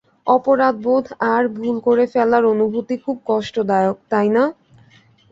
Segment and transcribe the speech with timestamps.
[0.27, 4.43] অপরাধবোধ আর, ভুল করে ফেলার অনুভূতি খুব কষ্টদায়ক, তাইনা?